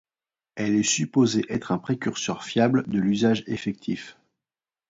Elle 0.55 0.73
est 0.77 0.81
supposée 0.81 1.45
être 1.49 1.71
un 1.71 1.77
précurseur 1.77 2.43
fiable 2.43 2.89
de 2.89 2.97
l'usage 2.97 3.43
effectif. 3.45 4.17